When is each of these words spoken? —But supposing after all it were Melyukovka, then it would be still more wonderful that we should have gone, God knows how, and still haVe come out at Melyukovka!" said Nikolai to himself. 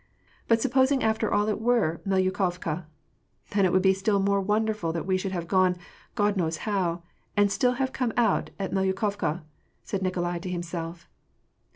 —But 0.47 0.59
supposing 0.59 1.03
after 1.03 1.31
all 1.31 1.47
it 1.47 1.61
were 1.61 2.01
Melyukovka, 2.07 2.85
then 3.51 3.65
it 3.65 3.71
would 3.71 3.83
be 3.83 3.93
still 3.93 4.19
more 4.19 4.41
wonderful 4.41 4.91
that 4.93 5.05
we 5.05 5.15
should 5.15 5.31
have 5.31 5.47
gone, 5.47 5.75
God 6.15 6.35
knows 6.37 6.57
how, 6.65 7.03
and 7.37 7.51
still 7.51 7.73
haVe 7.75 7.93
come 7.93 8.11
out 8.17 8.49
at 8.57 8.71
Melyukovka!" 8.71 9.43
said 9.83 10.01
Nikolai 10.01 10.39
to 10.39 10.49
himself. 10.49 11.07